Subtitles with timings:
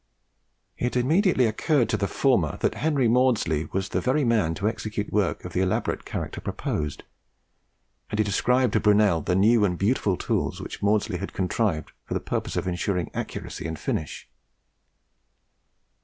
[0.79, 5.13] It immediately occurred to the former that Henry Maudslay was the very man to execute
[5.13, 7.03] work of the elaborate character proposed,
[8.09, 12.15] and he described to Brunel the new and beautiful tools which Maudslay had contrived for
[12.15, 14.27] the purpose of ensuring accuracy and finish.